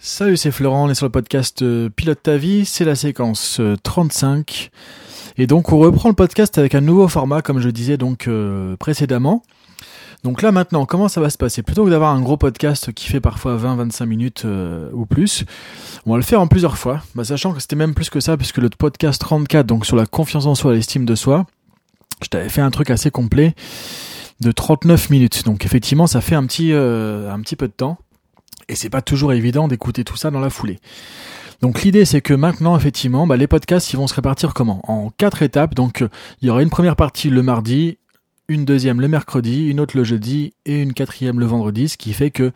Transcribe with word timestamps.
Salut, 0.00 0.36
c'est 0.36 0.52
Florent, 0.52 0.86
on 0.86 0.90
est 0.90 0.94
sur 0.94 1.06
le 1.06 1.10
podcast 1.10 1.60
euh, 1.62 1.88
Pilote 1.88 2.22
ta 2.22 2.36
vie, 2.36 2.64
c'est 2.64 2.84
la 2.84 2.94
séquence 2.94 3.60
35. 3.82 4.70
Euh, 4.70 5.42
Et 5.42 5.48
donc 5.48 5.72
on 5.72 5.78
reprend 5.78 6.08
le 6.08 6.14
podcast 6.14 6.56
avec 6.56 6.76
un 6.76 6.80
nouveau 6.80 7.08
format, 7.08 7.42
comme 7.42 7.58
je 7.58 7.68
disais 7.68 7.96
donc 7.96 8.28
euh, 8.28 8.76
précédemment. 8.76 9.42
Donc 10.22 10.40
là 10.42 10.52
maintenant, 10.52 10.86
comment 10.86 11.08
ça 11.08 11.20
va 11.20 11.30
se 11.30 11.36
passer? 11.36 11.64
Plutôt 11.64 11.84
que 11.84 11.90
d'avoir 11.90 12.14
un 12.14 12.20
gros 12.20 12.36
podcast 12.36 12.92
qui 12.92 13.08
fait 13.08 13.18
parfois 13.18 13.56
20-25 13.56 14.06
minutes 14.06 14.46
ou 14.92 15.04
plus, 15.04 15.44
on 16.06 16.12
va 16.12 16.16
le 16.16 16.22
faire 16.22 16.40
en 16.40 16.46
plusieurs 16.46 16.78
fois, 16.78 17.02
bah, 17.16 17.24
sachant 17.24 17.52
que 17.52 17.60
c'était 17.60 17.76
même 17.76 17.94
plus 17.94 18.08
que 18.08 18.20
ça, 18.20 18.36
puisque 18.36 18.58
le 18.58 18.68
podcast 18.68 19.20
34, 19.20 19.66
donc 19.66 19.84
sur 19.84 19.96
la 19.96 20.06
confiance 20.06 20.46
en 20.46 20.54
soi 20.54 20.74
l'estime 20.74 21.06
de 21.06 21.16
soi, 21.16 21.44
je 22.22 22.28
t'avais 22.28 22.48
fait 22.48 22.60
un 22.60 22.70
truc 22.70 22.90
assez 22.90 23.10
complet 23.10 23.56
de 24.40 24.52
39 24.52 25.10
minutes. 25.10 25.44
Donc 25.44 25.64
effectivement, 25.64 26.06
ça 26.06 26.20
fait 26.20 26.36
un 26.36 26.46
petit, 26.46 26.72
un 26.72 27.40
petit 27.40 27.56
peu 27.56 27.66
de 27.66 27.72
temps 27.72 27.98
et 28.68 28.74
c'est 28.74 28.90
pas 28.90 29.02
toujours 29.02 29.32
évident 29.32 29.68
d'écouter 29.68 30.04
tout 30.04 30.16
ça 30.16 30.30
dans 30.30 30.40
la 30.40 30.50
foulée. 30.50 30.78
Donc 31.60 31.82
l'idée 31.82 32.04
c'est 32.04 32.20
que 32.20 32.34
maintenant 32.34 32.76
effectivement 32.76 33.26
bah, 33.26 33.36
les 33.36 33.46
podcasts 33.46 33.92
ils 33.92 33.96
vont 33.96 34.06
se 34.06 34.14
répartir 34.14 34.54
comment? 34.54 34.80
En 34.88 35.10
quatre 35.10 35.42
étapes. 35.42 35.74
Donc 35.74 36.04
il 36.40 36.48
y 36.48 36.50
aura 36.50 36.62
une 36.62 36.70
première 36.70 36.96
partie 36.96 37.30
le 37.30 37.42
mardi, 37.42 37.98
une 38.48 38.64
deuxième 38.64 39.00
le 39.00 39.08
mercredi, 39.08 39.66
une 39.68 39.80
autre 39.80 39.96
le 39.96 40.04
jeudi 40.04 40.54
et 40.64 40.80
une 40.80 40.94
quatrième 40.94 41.38
le 41.38 41.46
vendredi, 41.46 41.88
ce 41.88 41.98
qui 41.98 42.12
fait 42.14 42.30
que 42.30 42.52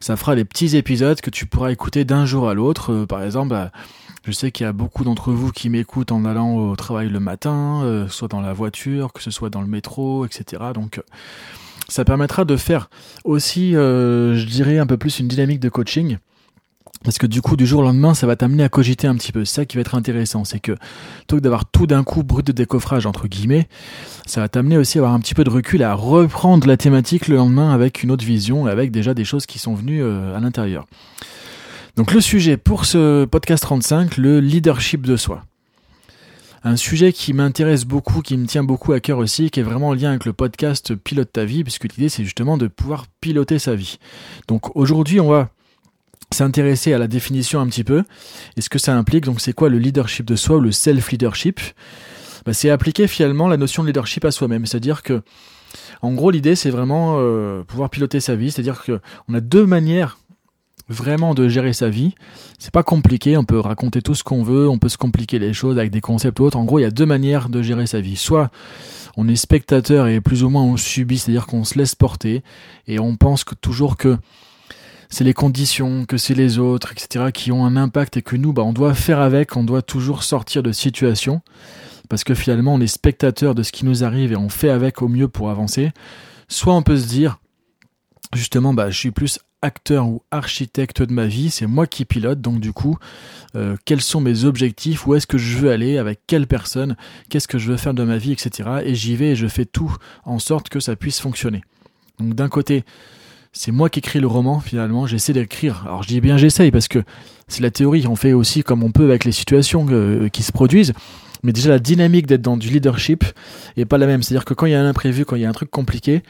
ça 0.00 0.16
fera 0.16 0.34
des 0.36 0.44
petits 0.44 0.76
épisodes 0.76 1.20
que 1.20 1.30
tu 1.30 1.46
pourras 1.46 1.70
écouter 1.70 2.04
d'un 2.04 2.24
jour 2.24 2.48
à 2.48 2.54
l'autre. 2.54 2.92
Euh, 2.92 3.06
par 3.06 3.22
exemple, 3.22 3.50
bah, 3.50 3.70
je 4.24 4.32
sais 4.32 4.50
qu'il 4.50 4.64
y 4.64 4.68
a 4.68 4.72
beaucoup 4.72 5.04
d'entre 5.04 5.32
vous 5.32 5.52
qui 5.52 5.68
m'écoutent 5.68 6.12
en 6.12 6.24
allant 6.24 6.56
au 6.56 6.76
travail 6.76 7.08
le 7.10 7.20
matin, 7.20 7.82
euh, 7.84 8.08
soit 8.08 8.28
dans 8.28 8.40
la 8.40 8.52
voiture, 8.52 9.12
que 9.12 9.22
ce 9.22 9.30
soit 9.30 9.50
dans 9.50 9.60
le 9.60 9.66
métro, 9.66 10.24
etc. 10.24 10.62
Donc 10.74 11.02
ça 11.88 12.04
permettra 12.04 12.44
de 12.44 12.56
faire 12.56 12.88
aussi, 13.24 13.76
euh, 13.76 14.34
je 14.34 14.46
dirais, 14.46 14.78
un 14.78 14.86
peu 14.86 14.96
plus 14.96 15.20
une 15.20 15.28
dynamique 15.28 15.60
de 15.60 15.68
coaching. 15.68 16.18
Parce 17.02 17.18
que 17.18 17.26
du 17.26 17.42
coup, 17.42 17.56
du 17.56 17.66
jour 17.66 17.80
au 17.80 17.82
lendemain, 17.82 18.14
ça 18.14 18.26
va 18.26 18.34
t'amener 18.34 18.64
à 18.64 18.70
cogiter 18.70 19.06
un 19.06 19.14
petit 19.14 19.30
peu. 19.30 19.44
C'est 19.44 19.56
ça 19.56 19.64
qui 19.66 19.76
va 19.76 19.82
être 19.82 19.94
intéressant. 19.94 20.44
C'est 20.44 20.58
que, 20.58 20.72
plutôt 21.18 21.36
que 21.36 21.42
d'avoir 21.42 21.66
tout 21.66 21.86
d'un 21.86 22.02
coup 22.02 22.22
brut 22.22 22.46
de 22.46 22.52
décoffrage, 22.52 23.04
entre 23.04 23.28
guillemets, 23.28 23.68
ça 24.24 24.40
va 24.40 24.48
t'amener 24.48 24.78
aussi 24.78 24.96
à 24.96 25.02
avoir 25.02 25.12
un 25.12 25.20
petit 25.20 25.34
peu 25.34 25.44
de 25.44 25.50
recul, 25.50 25.82
à 25.82 25.92
reprendre 25.92 26.66
la 26.66 26.78
thématique 26.78 27.28
le 27.28 27.36
lendemain 27.36 27.74
avec 27.74 28.02
une 28.02 28.10
autre 28.10 28.24
vision, 28.24 28.64
avec 28.64 28.90
déjà 28.90 29.12
des 29.12 29.26
choses 29.26 29.44
qui 29.44 29.58
sont 29.58 29.74
venues 29.74 30.02
euh, 30.02 30.34
à 30.34 30.40
l'intérieur. 30.40 30.86
Donc 31.96 32.12
le 32.12 32.20
sujet 32.20 32.56
pour 32.56 32.86
ce 32.86 33.24
podcast 33.24 33.62
35, 33.62 34.16
le 34.16 34.40
leadership 34.40 35.06
de 35.06 35.16
soi 35.16 35.44
un 36.66 36.76
sujet 36.76 37.12
qui 37.12 37.34
m'intéresse 37.34 37.84
beaucoup, 37.84 38.22
qui 38.22 38.38
me 38.38 38.46
tient 38.46 38.64
beaucoup 38.64 38.94
à 38.94 39.00
cœur 39.00 39.18
aussi, 39.18 39.50
qui 39.50 39.60
est 39.60 39.62
vraiment 39.62 39.88
en 39.88 39.94
lien 39.94 40.08
avec 40.10 40.24
le 40.24 40.32
podcast 40.32 40.94
Pilote 40.94 41.30
ta 41.30 41.44
vie, 41.44 41.62
puisque 41.62 41.84
l'idée 41.84 42.08
c'est 42.08 42.24
justement 42.24 42.56
de 42.56 42.68
pouvoir 42.68 43.04
piloter 43.20 43.58
sa 43.58 43.74
vie. 43.74 43.98
Donc 44.48 44.74
aujourd'hui 44.74 45.20
on 45.20 45.28
va 45.28 45.50
s'intéresser 46.32 46.94
à 46.94 46.98
la 46.98 47.06
définition 47.06 47.60
un 47.60 47.66
petit 47.66 47.84
peu 47.84 48.02
et 48.56 48.62
ce 48.62 48.70
que 48.70 48.78
ça 48.78 48.96
implique. 48.96 49.26
Donc 49.26 49.42
c'est 49.42 49.52
quoi 49.52 49.68
le 49.68 49.78
leadership 49.78 50.24
de 50.24 50.36
soi 50.36 50.56
ou 50.56 50.60
le 50.60 50.72
self-leadership? 50.72 51.60
Bah, 52.46 52.54
C'est 52.54 52.70
appliquer 52.70 53.08
finalement 53.08 53.46
la 53.46 53.58
notion 53.58 53.82
de 53.82 53.88
leadership 53.88 54.24
à 54.24 54.30
soi-même, 54.30 54.64
c'est-à-dire 54.64 55.02
que 55.02 55.22
en 56.02 56.12
gros, 56.12 56.30
l'idée, 56.30 56.54
c'est 56.54 56.70
vraiment 56.70 57.16
euh, 57.18 57.62
pouvoir 57.62 57.90
piloter 57.90 58.20
sa 58.20 58.36
vie. 58.36 58.50
C'est-à-dire 58.50 58.82
que 58.82 59.00
on 59.28 59.34
a 59.34 59.40
deux 59.40 59.66
manières 59.66 60.18
vraiment 60.88 61.34
de 61.34 61.48
gérer 61.48 61.72
sa 61.72 61.88
vie. 61.88 62.14
C'est 62.58 62.72
pas 62.72 62.82
compliqué, 62.82 63.36
on 63.36 63.44
peut 63.44 63.58
raconter 63.58 64.02
tout 64.02 64.14
ce 64.14 64.24
qu'on 64.24 64.42
veut, 64.42 64.68
on 64.68 64.78
peut 64.78 64.88
se 64.88 64.98
compliquer 64.98 65.38
les 65.38 65.52
choses 65.52 65.78
avec 65.78 65.90
des 65.90 66.00
concepts 66.00 66.38
ou 66.40 66.44
autres. 66.44 66.58
En 66.58 66.64
gros, 66.64 66.78
il 66.78 66.82
y 66.82 66.86
a 66.86 66.90
deux 66.90 67.06
manières 67.06 67.48
de 67.48 67.62
gérer 67.62 67.86
sa 67.86 68.00
vie. 68.00 68.16
Soit 68.16 68.50
on 69.16 69.28
est 69.28 69.36
spectateur 69.36 70.06
et 70.08 70.20
plus 70.20 70.44
ou 70.44 70.50
moins 70.50 70.62
on 70.62 70.76
subit, 70.76 71.18
c'est-à-dire 71.18 71.46
qu'on 71.46 71.64
se 71.64 71.78
laisse 71.78 71.94
porter 71.94 72.42
et 72.86 72.98
on 72.98 73.16
pense 73.16 73.44
toujours 73.60 73.96
que 73.96 74.18
c'est 75.08 75.24
les 75.24 75.34
conditions, 75.34 76.06
que 76.06 76.16
c'est 76.16 76.34
les 76.34 76.58
autres, 76.58 76.92
etc., 76.92 77.26
qui 77.32 77.52
ont 77.52 77.64
un 77.64 77.76
impact 77.76 78.16
et 78.16 78.22
que 78.22 78.36
nous, 78.36 78.52
bah, 78.52 78.62
on 78.62 78.72
doit 78.72 78.94
faire 78.94 79.20
avec, 79.20 79.56
on 79.56 79.62
doit 79.62 79.82
toujours 79.82 80.24
sortir 80.24 80.62
de 80.62 80.72
situation 80.72 81.40
parce 82.08 82.24
que 82.24 82.34
finalement 82.34 82.74
on 82.74 82.80
est 82.80 82.86
spectateur 82.86 83.54
de 83.54 83.62
ce 83.62 83.72
qui 83.72 83.86
nous 83.86 84.04
arrive 84.04 84.32
et 84.32 84.36
on 84.36 84.48
fait 84.48 84.70
avec 84.70 85.02
au 85.02 85.08
mieux 85.08 85.28
pour 85.28 85.50
avancer. 85.50 85.92
Soit 86.48 86.74
on 86.74 86.82
peut 86.82 86.98
se 86.98 87.06
dire, 87.06 87.38
justement, 88.34 88.74
bah, 88.74 88.90
je 88.90 88.98
suis 88.98 89.10
plus 89.10 89.38
acteur 89.64 90.06
ou 90.06 90.22
architecte 90.30 91.02
de 91.02 91.12
ma 91.12 91.26
vie, 91.26 91.50
c'est 91.50 91.66
moi 91.66 91.86
qui 91.86 92.04
pilote, 92.04 92.40
donc 92.40 92.60
du 92.60 92.72
coup, 92.72 92.98
euh, 93.56 93.76
quels 93.84 94.02
sont 94.02 94.20
mes 94.20 94.44
objectifs, 94.44 95.06
où 95.06 95.14
est-ce 95.14 95.26
que 95.26 95.38
je 95.38 95.56
veux 95.56 95.70
aller, 95.70 95.96
avec 95.96 96.20
quelle 96.26 96.46
personne, 96.46 96.96
qu'est-ce 97.30 97.48
que 97.48 97.58
je 97.58 97.70
veux 97.70 97.78
faire 97.78 97.94
de 97.94 98.04
ma 98.04 98.18
vie, 98.18 98.32
etc. 98.32 98.68
Et 98.84 98.94
j'y 98.94 99.16
vais 99.16 99.30
et 99.30 99.36
je 99.36 99.46
fais 99.46 99.64
tout 99.64 99.96
en 100.24 100.38
sorte 100.38 100.68
que 100.68 100.80
ça 100.80 100.96
puisse 100.96 101.18
fonctionner. 101.18 101.62
Donc 102.18 102.34
d'un 102.34 102.48
côté, 102.48 102.84
c'est 103.52 103.72
moi 103.72 103.88
qui 103.88 104.00
écris 104.00 104.20
le 104.20 104.26
roman 104.26 104.60
finalement, 104.60 105.06
j'essaie 105.06 105.32
d'écrire. 105.32 105.84
Alors 105.86 106.02
je 106.02 106.08
dis 106.08 106.20
bien 106.20 106.36
j'essaye 106.36 106.70
parce 106.70 106.88
que 106.88 107.02
c'est 107.48 107.62
la 107.62 107.70
théorie, 107.70 108.06
on 108.06 108.16
fait 108.16 108.34
aussi 108.34 108.62
comme 108.62 108.82
on 108.82 108.92
peut 108.92 109.04
avec 109.04 109.24
les 109.24 109.32
situations 109.32 109.86
euh, 109.90 110.28
qui 110.28 110.42
se 110.42 110.52
produisent 110.52 110.92
mais 111.44 111.52
déjà 111.52 111.70
la 111.70 111.78
dynamique 111.78 112.26
d'être 112.26 112.42
dans 112.42 112.56
du 112.56 112.70
leadership 112.70 113.22
est 113.76 113.84
pas 113.84 113.98
la 113.98 114.06
même. 114.06 114.22
C'est-à-dire 114.22 114.46
que 114.46 114.54
quand 114.54 114.66
il 114.66 114.72
y 114.72 114.74
a 114.74 114.80
un 114.80 114.88
imprévu, 114.88 115.24
quand 115.24 115.36
il 115.36 115.42
y 115.42 115.44
a 115.44 115.48
un 115.48 115.52
truc 115.52 115.70
compliqué, 115.70 116.22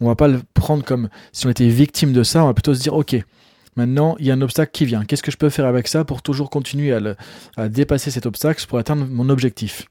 on 0.00 0.06
va 0.06 0.14
pas 0.14 0.28
le 0.28 0.40
prendre 0.54 0.84
comme 0.84 1.10
si 1.32 1.46
on 1.46 1.50
était 1.50 1.68
victime 1.68 2.12
de 2.12 2.22
ça, 2.22 2.44
on 2.44 2.46
va 2.46 2.54
plutôt 2.54 2.72
se 2.72 2.80
dire 2.80 2.94
ok, 2.94 3.16
maintenant 3.76 4.16
il 4.18 4.26
y 4.26 4.30
a 4.30 4.34
un 4.34 4.40
obstacle 4.40 4.70
qui 4.72 4.86
vient, 4.86 5.04
qu'est-ce 5.04 5.22
que 5.22 5.32
je 5.32 5.36
peux 5.36 5.50
faire 5.50 5.66
avec 5.66 5.88
ça 5.88 6.04
pour 6.04 6.22
toujours 6.22 6.48
continuer 6.48 6.96
à, 7.56 7.68
dépasser 7.68 8.10
cet 8.10 8.26
obstacle 8.26 8.64
pour 8.66 8.78
atteindre 8.78 9.06
mon 9.06 9.28
objectif? 9.28 9.86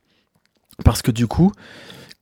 Parce 0.85 1.01
que 1.01 1.11
du 1.11 1.27
coup, 1.27 1.51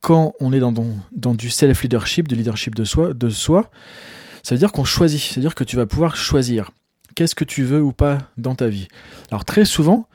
quand 0.01 0.33
on 0.39 0.51
est 0.51 0.59
dans, 0.59 1.35
du 1.35 1.49
self-leadership, 1.51 2.27
du 2.27 2.35
leadership 2.35 2.73
de 2.73 2.83
soi, 2.83 3.13
de 3.13 3.29
soi, 3.29 3.69
ça 4.41 4.55
veut 4.55 4.59
dire 4.59 4.71
qu'on 4.71 4.83
choisit, 4.83 5.21
c'est-à-dire 5.21 5.53
que 5.53 5.63
tu 5.63 5.75
vas 5.75 5.85
pouvoir 5.85 6.15
choisir 6.15 6.71
qu'est-ce 7.13 7.35
que 7.35 7.43
tu 7.43 7.63
veux 7.63 7.81
ou 7.81 7.91
pas 7.91 8.17
dans 8.37 8.55
ta 8.55 8.67
vie? 8.67 8.87
Alors 9.29 9.45
très 9.45 9.65
souvent, 9.65 10.07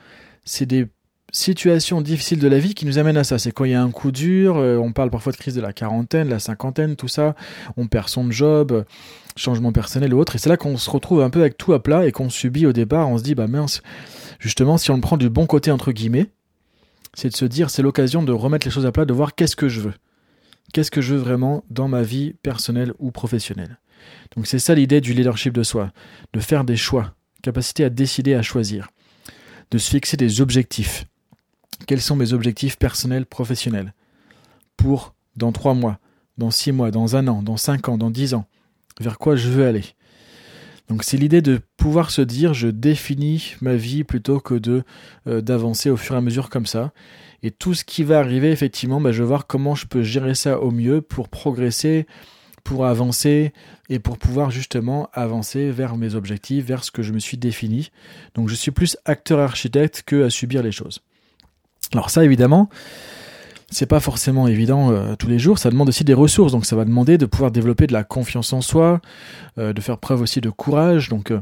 c'est 0.43 0.65
des 0.65 0.87
situations 1.33 1.99
difficiles 1.99 2.39
de 2.39 2.47
la 2.47 2.59
vie 2.59 2.75
qui 2.75 2.85
nous 2.85 2.99
amènent 2.99 3.17
à 3.17 3.23
ça. 3.25 3.37
C'est 3.39 3.51
quand 3.51 3.65
il 3.65 3.71
y 3.71 3.75
a 3.75 3.81
un 3.81 3.91
coup 3.91 4.11
dur, 4.11 4.57
euh, 4.57 4.77
on 4.77 4.93
parle 4.93 5.09
parfois 5.09 5.33
de 5.33 5.37
crise 5.37 5.55
de 5.55 5.61
la 5.61 5.73
quarantaine, 5.73 6.29
la 6.29 6.39
cinquantaine, 6.39 6.95
tout 6.95 7.09
ça, 7.09 7.35
on 7.75 7.87
perd 7.87 8.07
son 8.07 8.31
job, 8.31 8.85
changement 9.35 9.73
personnel 9.73 10.13
ou 10.13 10.19
autre, 10.19 10.35
et 10.35 10.37
c'est 10.37 10.49
là 10.49 10.57
qu'on 10.57 10.77
se 10.77 10.89
retrouve 10.89 11.21
un 11.21 11.29
peu 11.29 11.41
avec 11.41 11.57
tout 11.57 11.73
à 11.73 11.81
plat 11.81 12.05
et 12.05 12.11
qu'on 12.11 12.29
subit 12.29 12.65
au 12.65 12.71
départ, 12.71 13.09
on 13.09 13.17
se 13.17 13.23
dit, 13.23 13.35
bah 13.35 13.47
mince, 13.47 13.81
justement, 14.39 14.77
si 14.77 14.91
on 14.91 14.95
le 14.95 15.01
prend 15.01 15.17
du 15.17 15.29
bon 15.29 15.47
côté, 15.47 15.71
entre 15.71 15.91
guillemets, 15.91 16.27
c'est 17.15 17.29
de 17.29 17.35
se 17.35 17.45
dire, 17.45 17.69
c'est 17.69 17.81
l'occasion 17.81 18.23
de 18.23 18.31
remettre 18.31 18.67
les 18.67 18.71
choses 18.71 18.85
à 18.85 18.91
plat, 18.91 19.05
de 19.05 19.13
voir 19.13 19.35
qu'est-ce 19.35 19.55
que 19.55 19.69
je 19.69 19.81
veux. 19.81 19.93
Qu'est-ce 20.71 20.91
que 20.91 21.01
je 21.01 21.15
veux 21.15 21.19
vraiment 21.19 21.63
dans 21.69 21.87
ma 21.87 22.01
vie 22.01 22.33
personnelle 22.41 22.93
ou 22.99 23.11
professionnelle. 23.11 23.79
Donc 24.35 24.47
c'est 24.47 24.59
ça 24.59 24.73
l'idée 24.73 25.01
du 25.01 25.13
leadership 25.13 25.53
de 25.53 25.63
soi, 25.63 25.91
de 26.33 26.39
faire 26.39 26.63
des 26.63 26.75
choix, 26.75 27.13
capacité 27.41 27.83
à 27.83 27.89
décider, 27.89 28.33
à 28.33 28.41
choisir, 28.41 28.89
de 29.71 29.77
se 29.77 29.89
fixer 29.89 30.17
des 30.17 30.41
objectifs, 30.41 31.05
quels 31.85 32.01
sont 32.01 32.15
mes 32.15 32.33
objectifs 32.33 32.77
personnels, 32.77 33.25
professionnels? 33.25 33.93
Pour 34.77 35.13
dans 35.35 35.51
trois 35.51 35.73
mois, 35.73 35.99
dans 36.37 36.51
six 36.51 36.71
mois, 36.71 36.91
dans 36.91 37.15
un 37.15 37.27
an, 37.27 37.41
dans 37.43 37.57
cinq 37.57 37.89
ans, 37.89 37.97
dans 37.97 38.11
dix 38.11 38.33
ans, 38.33 38.45
vers 38.99 39.17
quoi 39.17 39.35
je 39.35 39.49
veux 39.49 39.65
aller? 39.65 39.83
Donc 40.89 41.03
c'est 41.03 41.17
l'idée 41.17 41.41
de 41.41 41.61
pouvoir 41.77 42.11
se 42.11 42.21
dire 42.21 42.53
je 42.53 42.67
définis 42.67 43.55
ma 43.61 43.75
vie 43.75 44.03
plutôt 44.03 44.39
que 44.39 44.55
de 44.55 44.83
euh, 45.27 45.41
d'avancer 45.41 45.89
au 45.89 45.97
fur 45.97 46.15
et 46.15 46.17
à 46.17 46.21
mesure 46.21 46.49
comme 46.49 46.65
ça. 46.65 46.91
Et 47.41 47.51
tout 47.51 47.73
ce 47.73 47.83
qui 47.83 48.03
va 48.03 48.19
arriver, 48.19 48.51
effectivement, 48.51 49.01
bah, 49.01 49.11
je 49.11 49.21
vais 49.21 49.27
voir 49.27 49.47
comment 49.47 49.75
je 49.75 49.85
peux 49.85 50.03
gérer 50.03 50.35
ça 50.35 50.59
au 50.59 50.71
mieux 50.71 51.01
pour 51.01 51.29
progresser, 51.29 52.05
pour 52.63 52.85
avancer 52.85 53.53
et 53.89 53.99
pour 53.99 54.17
pouvoir 54.17 54.51
justement 54.51 55.09
avancer 55.13 55.71
vers 55.71 55.97
mes 55.97 56.15
objectifs, 56.15 56.65
vers 56.65 56.83
ce 56.83 56.91
que 56.91 57.01
je 57.01 57.11
me 57.11 57.19
suis 57.19 57.37
défini. 57.37 57.91
Donc 58.35 58.49
je 58.49 58.55
suis 58.55 58.71
plus 58.71 58.97
acteur 59.05 59.39
architecte 59.39 60.03
que 60.05 60.23
à 60.23 60.29
subir 60.29 60.63
les 60.63 60.71
choses. 60.71 61.01
Alors 61.93 62.09
ça, 62.09 62.23
évidemment, 62.23 62.69
c'est 63.69 63.85
pas 63.85 63.99
forcément 63.99 64.47
évident 64.47 64.91
euh, 64.91 65.15
tous 65.15 65.27
les 65.27 65.39
jours. 65.39 65.57
Ça 65.57 65.69
demande 65.69 65.89
aussi 65.89 66.03
des 66.03 66.13
ressources. 66.13 66.51
Donc 66.51 66.65
ça 66.65 66.75
va 66.75 66.85
demander 66.85 67.17
de 67.17 67.25
pouvoir 67.25 67.51
développer 67.51 67.87
de 67.87 67.93
la 67.93 68.03
confiance 68.03 68.53
en 68.53 68.61
soi, 68.61 69.01
euh, 69.57 69.73
de 69.73 69.81
faire 69.81 69.97
preuve 69.97 70.21
aussi 70.21 70.41
de 70.41 70.49
courage. 70.49 71.09
Donc 71.09 71.31
euh, 71.31 71.41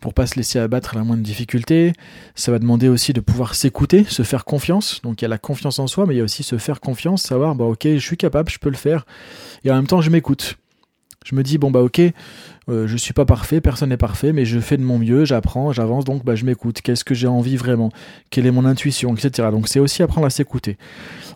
pour 0.00 0.14
pas 0.14 0.26
se 0.26 0.36
laisser 0.36 0.58
abattre 0.58 0.94
à 0.94 0.98
la 0.98 1.04
moindre 1.04 1.22
difficulté. 1.22 1.92
Ça 2.34 2.50
va 2.50 2.58
demander 2.58 2.88
aussi 2.88 3.12
de 3.12 3.20
pouvoir 3.20 3.54
s'écouter, 3.54 4.04
se 4.04 4.22
faire 4.22 4.44
confiance. 4.44 5.00
Donc 5.02 5.22
il 5.22 5.24
y 5.24 5.26
a 5.26 5.28
la 5.28 5.38
confiance 5.38 5.78
en 5.78 5.86
soi, 5.86 6.06
mais 6.06 6.14
il 6.14 6.18
y 6.18 6.20
a 6.20 6.24
aussi 6.24 6.42
se 6.42 6.58
faire 6.58 6.80
confiance, 6.80 7.22
savoir 7.22 7.54
bah 7.54 7.64
ok, 7.64 7.84
je 7.84 7.98
suis 7.98 8.16
capable, 8.16 8.50
je 8.50 8.58
peux 8.58 8.70
le 8.70 8.76
faire. 8.76 9.06
Et 9.64 9.70
en 9.70 9.76
même 9.76 9.86
temps, 9.86 10.00
je 10.00 10.10
m'écoute. 10.10 10.56
Je 11.24 11.36
me 11.36 11.44
dis 11.44 11.56
bon 11.56 11.70
bah 11.70 11.82
ok, 11.82 12.00
euh, 12.68 12.86
je 12.86 12.96
suis 12.96 13.12
pas 13.12 13.24
parfait, 13.24 13.60
personne 13.60 13.88
n'est 13.88 13.96
parfait, 13.96 14.32
mais 14.32 14.44
je 14.44 14.60
fais 14.60 14.76
de 14.76 14.82
mon 14.82 14.98
mieux, 14.98 15.24
j'apprends, 15.24 15.72
j'avance, 15.72 16.04
donc 16.04 16.24
bah 16.24 16.34
je 16.34 16.44
m'écoute. 16.44 16.80
Qu'est-ce 16.80 17.04
que 17.04 17.14
j'ai 17.14 17.26
envie 17.26 17.56
vraiment? 17.56 17.90
Quelle 18.30 18.46
est 18.46 18.50
mon 18.50 18.64
intuition, 18.64 19.14
etc. 19.14 19.48
Donc 19.50 19.68
c'est 19.68 19.80
aussi 19.80 20.02
apprendre 20.02 20.26
à 20.26 20.30
s'écouter. 20.30 20.78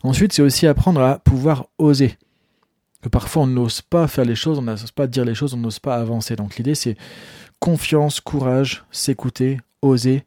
Ensuite, 0.03 0.33
c'est 0.33 0.43
aussi 0.43 0.67
apprendre 0.67 1.01
à 1.01 1.19
pouvoir 1.19 1.67
oser. 1.79 2.17
Que 3.03 3.09
parfois 3.09 3.43
on 3.43 3.47
n'ose 3.47 3.83
pas 3.83 4.07
faire 4.09 4.25
les 4.25 4.35
choses, 4.35 4.59
on 4.59 4.63
n'ose 4.63 4.91
pas 4.91 5.07
dire 5.07 5.25
les 5.25 5.35
choses, 5.35 5.55
on 5.55 5.59
n'ose 5.59 5.79
pas 5.79 5.97
avancer. 5.97 6.37
Donc 6.37 6.57
l'idée 6.57 6.75
c'est 6.75 6.97
confiance, 7.61 8.21
courage, 8.21 8.85
s'écouter, 8.91 9.59
oser. 9.83 10.25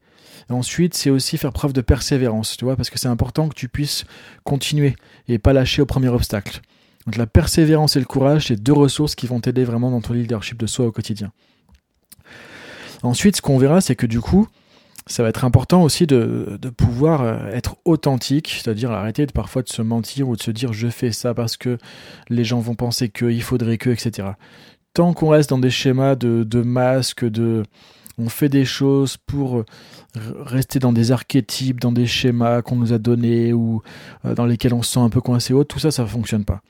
Ensuite, 0.49 0.95
c'est 0.95 1.11
aussi 1.11 1.37
faire 1.37 1.53
preuve 1.53 1.73
de 1.73 1.81
persévérance, 1.81 2.57
tu 2.57 2.65
vois, 2.65 2.75
parce 2.75 2.89
que 2.89 2.97
c'est 2.97 3.07
important 3.07 3.49
que 3.49 3.53
tu 3.53 3.69
puisses 3.69 4.05
continuer 4.43 4.95
et 5.27 5.37
pas 5.37 5.53
lâcher 5.53 5.81
au 5.81 5.85
premier 5.85 6.07
obstacle. 6.07 6.61
Donc 7.09 7.15
la 7.15 7.25
persévérance 7.25 7.95
et 7.95 7.99
le 7.99 8.05
courage, 8.05 8.49
c'est 8.49 8.61
deux 8.61 8.71
ressources 8.71 9.15
qui 9.15 9.25
vont 9.25 9.39
t'aider 9.39 9.63
vraiment 9.63 9.89
dans 9.89 9.99
ton 9.99 10.13
leadership 10.13 10.59
de 10.59 10.67
soi 10.67 10.85
au 10.85 10.91
quotidien. 10.91 11.31
Ensuite, 13.01 13.37
ce 13.37 13.41
qu'on 13.41 13.57
verra, 13.57 13.81
c'est 13.81 13.95
que 13.95 14.05
du 14.05 14.21
coup, 14.21 14.47
ça 15.07 15.23
va 15.23 15.29
être 15.29 15.43
important 15.43 15.81
aussi 15.81 16.05
de, 16.05 16.59
pouvoir 16.77 17.23
euh, 17.23 17.47
être 17.47 17.77
authentique, 17.83 18.49
c'est-à-dire 18.61 18.91
arrêter 18.91 19.25
de, 19.25 19.31
parfois 19.31 19.63
de 19.63 19.69
se 19.69 19.81
mentir 19.81 20.29
ou 20.29 20.35
de 20.35 20.41
se 20.43 20.51
dire 20.51 20.71
je 20.71 20.87
fais 20.87 21.11
ça 21.11 21.33
parce 21.33 21.57
que 21.57 21.79
les 22.29 22.43
gens 22.43 22.59
vont 22.59 22.75
penser 22.75 23.09
que, 23.09 23.25
il 23.25 23.41
faudrait 23.41 23.79
que, 23.79 23.89
etc. 23.89 24.27
Tant 24.93 25.15
qu'on 25.15 25.29
reste 25.29 25.49
dans 25.49 25.57
des 25.57 25.71
schémas 25.71 26.13
de, 26.13 26.43
de 26.43 26.61
masques, 26.61 27.25
de 27.25 27.63
on 28.19 28.29
fait 28.29 28.49
des 28.49 28.65
choses 28.65 29.17
pour 29.17 29.63
rester 30.13 30.77
dans 30.77 30.93
des 30.93 31.11
archétypes, 31.11 31.81
dans 31.81 31.91
des 31.91 32.05
schémas 32.05 32.61
qu'on 32.61 32.75
nous 32.75 32.93
a 32.93 32.99
donnés 32.99 33.51
ou 33.51 33.81
euh, 34.25 34.35
dans 34.35 34.45
lesquels 34.45 34.75
on 34.75 34.83
se 34.83 34.91
sent 34.91 34.99
un 34.99 35.09
peu 35.09 35.21
coincé 35.21 35.55
haut, 35.55 35.63
tout 35.63 35.79
ça, 35.79 35.89
ça 35.89 36.03
ne 36.03 36.07
fonctionne 36.07 36.45
pas. 36.45 36.61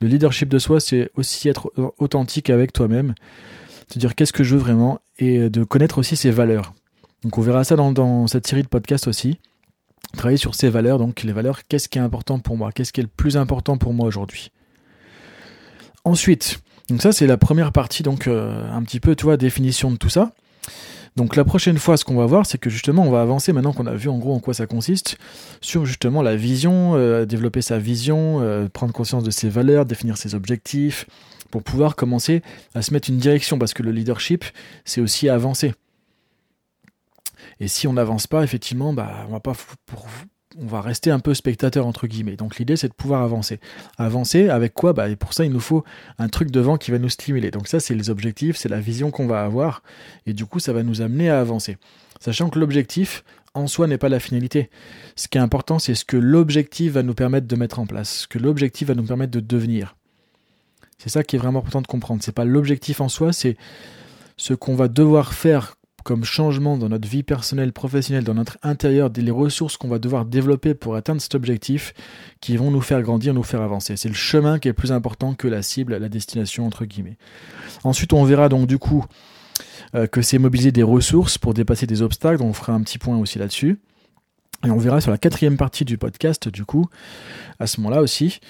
Le 0.00 0.08
leadership 0.08 0.48
de 0.48 0.58
soi, 0.58 0.80
c'est 0.80 1.10
aussi 1.14 1.48
être 1.48 1.72
authentique 1.98 2.50
avec 2.50 2.72
toi-même, 2.72 3.14
se 3.92 3.98
dire 3.98 4.14
qu'est-ce 4.14 4.32
que 4.32 4.44
je 4.44 4.54
veux 4.54 4.60
vraiment 4.60 5.00
et 5.18 5.48
de 5.48 5.64
connaître 5.64 5.98
aussi 5.98 6.16
ses 6.16 6.30
valeurs. 6.30 6.74
Donc 7.22 7.38
on 7.38 7.42
verra 7.42 7.64
ça 7.64 7.76
dans, 7.76 8.26
cette 8.26 8.46
série 8.46 8.62
de 8.62 8.68
podcasts 8.68 9.08
aussi. 9.08 9.38
Travailler 10.16 10.36
sur 10.36 10.54
ses 10.54 10.68
valeurs, 10.68 10.98
donc 10.98 11.22
les 11.22 11.32
valeurs, 11.32 11.66
qu'est-ce 11.66 11.88
qui 11.88 11.98
est 11.98 12.02
important 12.02 12.38
pour 12.38 12.56
moi, 12.56 12.72
qu'est-ce 12.72 12.92
qui 12.92 13.00
est 13.00 13.02
le 13.02 13.08
plus 13.08 13.36
important 13.36 13.76
pour 13.76 13.92
moi 13.92 14.06
aujourd'hui? 14.06 14.52
Ensuite, 16.04 16.60
donc 16.88 17.02
ça 17.02 17.12
c'est 17.12 17.26
la 17.26 17.36
première 17.36 17.72
partie, 17.72 18.02
donc 18.02 18.28
euh, 18.28 18.70
un 18.70 18.82
petit 18.82 19.00
peu, 19.00 19.16
tu 19.16 19.24
vois, 19.24 19.36
définition 19.36 19.90
de 19.90 19.96
tout 19.96 20.08
ça. 20.08 20.32
Donc 21.16 21.34
la 21.34 21.44
prochaine 21.44 21.78
fois, 21.78 21.96
ce 21.96 22.04
qu'on 22.04 22.16
va 22.16 22.26
voir, 22.26 22.44
c'est 22.44 22.58
que 22.58 22.68
justement, 22.68 23.02
on 23.02 23.10
va 23.10 23.22
avancer 23.22 23.54
maintenant 23.54 23.72
qu'on 23.72 23.86
a 23.86 23.94
vu 23.94 24.10
en 24.10 24.18
gros 24.18 24.34
en 24.34 24.40
quoi 24.40 24.52
ça 24.52 24.66
consiste, 24.66 25.16
sur 25.62 25.86
justement 25.86 26.20
la 26.20 26.36
vision, 26.36 26.94
euh, 26.94 27.24
développer 27.24 27.62
sa 27.62 27.78
vision, 27.78 28.42
euh, 28.42 28.68
prendre 28.68 28.92
conscience 28.92 29.24
de 29.24 29.30
ses 29.30 29.48
valeurs, 29.48 29.86
définir 29.86 30.18
ses 30.18 30.34
objectifs, 30.34 31.06
pour 31.50 31.62
pouvoir 31.62 31.96
commencer 31.96 32.42
à 32.74 32.82
se 32.82 32.92
mettre 32.92 33.08
une 33.08 33.16
direction, 33.16 33.58
parce 33.58 33.72
que 33.72 33.82
le 33.82 33.92
leadership, 33.92 34.44
c'est 34.84 35.00
aussi 35.00 35.30
avancer. 35.30 35.72
Et 37.60 37.68
si 37.68 37.86
on 37.86 37.94
n'avance 37.94 38.26
pas, 38.26 38.44
effectivement, 38.44 38.92
bah, 38.92 39.24
on 39.28 39.32
va 39.32 39.40
pas 39.40 39.54
pour, 39.86 40.06
on 40.60 40.66
va 40.66 40.80
rester 40.80 41.10
un 41.10 41.18
peu 41.18 41.34
spectateur 41.34 41.86
entre 41.86 42.06
guillemets. 42.06 42.36
Donc 42.36 42.56
l'idée 42.56 42.76
c'est 42.76 42.88
de 42.88 42.94
pouvoir 42.94 43.22
avancer. 43.22 43.60
Avancer 43.98 44.48
avec 44.48 44.74
quoi? 44.74 44.92
Bah, 44.92 45.08
et 45.08 45.16
Pour 45.16 45.32
ça 45.32 45.44
il 45.44 45.52
nous 45.52 45.60
faut 45.60 45.84
un 46.18 46.28
truc 46.28 46.50
devant 46.50 46.76
qui 46.76 46.90
va 46.90 46.98
nous 46.98 47.08
stimuler. 47.08 47.50
Donc 47.50 47.68
ça 47.68 47.80
c'est 47.80 47.94
les 47.94 48.10
objectifs, 48.10 48.56
c'est 48.56 48.68
la 48.68 48.80
vision 48.80 49.10
qu'on 49.10 49.26
va 49.26 49.42
avoir 49.42 49.82
et 50.26 50.32
du 50.32 50.46
coup 50.46 50.60
ça 50.60 50.72
va 50.72 50.82
nous 50.82 51.02
amener 51.02 51.30
à 51.30 51.40
avancer. 51.40 51.76
Sachant 52.20 52.48
que 52.48 52.58
l'objectif 52.58 53.24
en 53.54 53.66
soi 53.66 53.86
n'est 53.86 53.98
pas 53.98 54.08
la 54.08 54.20
finalité. 54.20 54.70
Ce 55.14 55.28
qui 55.28 55.38
est 55.38 55.40
important 55.40 55.78
c'est 55.78 55.94
ce 55.94 56.04
que 56.04 56.16
l'objectif 56.16 56.92
va 56.92 57.02
nous 57.02 57.14
permettre 57.14 57.46
de 57.46 57.56
mettre 57.56 57.78
en 57.78 57.86
place, 57.86 58.20
ce 58.20 58.26
que 58.26 58.38
l'objectif 58.38 58.88
va 58.88 58.94
nous 58.94 59.04
permettre 59.04 59.32
de 59.32 59.40
devenir. 59.40 59.96
C'est 60.98 61.10
ça 61.10 61.22
qui 61.22 61.36
est 61.36 61.38
vraiment 61.38 61.58
important 61.58 61.82
de 61.82 61.86
comprendre. 61.86 62.22
C'est 62.22 62.32
pas 62.32 62.46
l'objectif 62.46 63.00
en 63.00 63.08
soi, 63.08 63.32
c'est 63.32 63.56
ce 64.38 64.54
qu'on 64.54 64.74
va 64.74 64.88
devoir 64.88 65.34
faire 65.34 65.76
comme 66.06 66.22
changement 66.22 66.78
dans 66.78 66.88
notre 66.88 67.08
vie 67.08 67.24
personnelle, 67.24 67.72
professionnelle, 67.72 68.22
dans 68.22 68.34
notre 68.34 68.58
intérieur, 68.62 69.10
les 69.16 69.30
ressources 69.32 69.76
qu'on 69.76 69.88
va 69.88 69.98
devoir 69.98 70.24
développer 70.24 70.72
pour 70.72 70.94
atteindre 70.94 71.20
cet 71.20 71.34
objectif 71.34 71.94
qui 72.40 72.56
vont 72.56 72.70
nous 72.70 72.80
faire 72.80 73.02
grandir, 73.02 73.34
nous 73.34 73.42
faire 73.42 73.60
avancer. 73.60 73.96
C'est 73.96 74.08
le 74.08 74.14
chemin 74.14 74.60
qui 74.60 74.68
est 74.68 74.72
plus 74.72 74.92
important 74.92 75.34
que 75.34 75.48
la 75.48 75.62
cible, 75.62 75.96
la 75.96 76.08
destination, 76.08 76.64
entre 76.64 76.84
guillemets. 76.84 77.18
Ensuite, 77.82 78.12
on 78.12 78.22
verra 78.22 78.48
donc 78.48 78.68
du 78.68 78.78
coup 78.78 79.04
euh, 79.96 80.06
que 80.06 80.22
c'est 80.22 80.38
mobiliser 80.38 80.70
des 80.70 80.84
ressources 80.84 81.38
pour 81.38 81.54
dépasser 81.54 81.88
des 81.88 82.02
obstacles, 82.02 82.40
on 82.40 82.52
fera 82.52 82.72
un 82.72 82.82
petit 82.82 82.98
point 82.98 83.18
aussi 83.18 83.40
là-dessus. 83.40 83.80
Et 84.64 84.70
on 84.70 84.78
verra 84.78 85.00
sur 85.00 85.10
la 85.10 85.18
quatrième 85.18 85.56
partie 85.56 85.84
du 85.84 85.98
podcast, 85.98 86.48
du 86.48 86.64
coup, 86.64 86.86
à 87.58 87.66
ce 87.66 87.80
moment-là 87.80 88.00
aussi, 88.00 88.40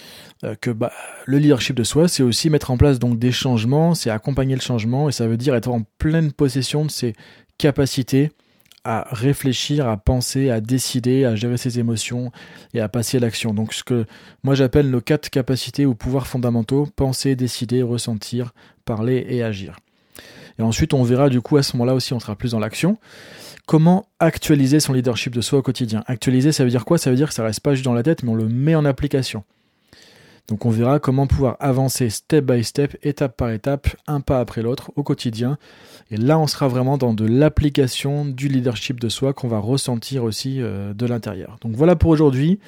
euh, 0.44 0.54
que 0.54 0.70
bah, 0.70 0.92
le 1.26 1.38
leadership 1.38 1.74
de 1.74 1.82
soi, 1.82 2.06
c'est 2.06 2.22
aussi 2.22 2.48
mettre 2.48 2.70
en 2.70 2.76
place 2.76 2.98
donc 2.98 3.18
des 3.18 3.32
changements, 3.32 3.94
c'est 3.94 4.10
accompagner 4.10 4.54
le 4.54 4.60
changement, 4.60 5.08
et 5.08 5.12
ça 5.12 5.26
veut 5.26 5.36
dire 5.36 5.54
être 5.56 5.68
en 5.68 5.82
pleine 5.98 6.32
possession 6.32 6.84
de 6.84 6.90
ses 6.90 7.14
capacité 7.58 8.30
à 8.86 9.08
réfléchir, 9.10 9.88
à 9.88 9.96
penser, 9.96 10.48
à 10.48 10.60
décider, 10.60 11.24
à 11.24 11.34
gérer 11.34 11.56
ses 11.56 11.80
émotions 11.80 12.30
et 12.72 12.80
à 12.80 12.88
passer 12.88 13.16
à 13.16 13.20
l'action. 13.20 13.52
Donc 13.52 13.74
ce 13.74 13.82
que 13.82 14.06
moi 14.44 14.54
j'appelle 14.54 14.90
nos 14.90 15.00
quatre 15.00 15.28
capacités 15.28 15.84
ou 15.84 15.96
pouvoirs 15.96 16.28
fondamentaux, 16.28 16.86
penser, 16.94 17.34
décider, 17.34 17.82
ressentir, 17.82 18.54
parler 18.84 19.26
et 19.28 19.42
agir. 19.42 19.80
Et 20.60 20.62
ensuite 20.62 20.94
on 20.94 21.02
verra 21.02 21.28
du 21.28 21.40
coup 21.40 21.56
à 21.56 21.64
ce 21.64 21.76
moment-là 21.76 21.94
aussi 21.94 22.12
on 22.12 22.20
sera 22.20 22.36
plus 22.36 22.52
dans 22.52 22.60
l'action. 22.60 22.96
Comment 23.66 24.06
actualiser 24.20 24.78
son 24.78 24.92
leadership 24.92 25.34
de 25.34 25.40
soi 25.40 25.58
au 25.58 25.62
quotidien? 25.62 26.04
Actualiser 26.06 26.52
ça 26.52 26.62
veut 26.62 26.70
dire 26.70 26.84
quoi? 26.84 26.96
Ça 26.96 27.10
veut 27.10 27.16
dire 27.16 27.28
que 27.28 27.34
ça 27.34 27.42
reste 27.42 27.60
pas 27.60 27.74
juste 27.74 27.84
dans 27.84 27.92
la 27.92 28.04
tête 28.04 28.22
mais 28.22 28.30
on 28.30 28.36
le 28.36 28.48
met 28.48 28.76
en 28.76 28.84
application. 28.84 29.42
Donc 30.48 30.64
on 30.64 30.70
verra 30.70 31.00
comment 31.00 31.26
pouvoir 31.26 31.56
avancer 31.58 32.08
step 32.08 32.44
by 32.44 32.62
step, 32.62 32.96
étape 33.02 33.36
par 33.36 33.50
étape, 33.50 33.88
un 34.06 34.20
pas 34.20 34.40
après 34.40 34.62
l'autre 34.62 34.92
au 34.96 35.02
quotidien. 35.02 35.58
Et 36.10 36.16
là, 36.16 36.38
on 36.38 36.46
sera 36.46 36.68
vraiment 36.68 36.98
dans 36.98 37.14
de 37.14 37.24
l'application 37.24 38.24
du 38.24 38.48
leadership 38.48 39.00
de 39.00 39.08
soi 39.08 39.32
qu'on 39.32 39.48
va 39.48 39.58
ressentir 39.58 40.22
aussi 40.22 40.62
euh, 40.62 40.94
de 40.94 41.06
l'intérieur. 41.06 41.58
Donc 41.62 41.74
voilà 41.74 41.96
pour 41.96 42.10
aujourd'hui. 42.10 42.60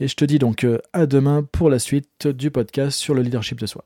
Et 0.00 0.08
je 0.08 0.16
te 0.16 0.24
dis 0.24 0.38
donc 0.38 0.64
euh, 0.64 0.78
à 0.92 1.06
demain 1.06 1.46
pour 1.50 1.70
la 1.70 1.78
suite 1.78 2.28
du 2.28 2.50
podcast 2.50 2.98
sur 2.98 3.14
le 3.14 3.22
leadership 3.22 3.58
de 3.58 3.66
soi. 3.66 3.84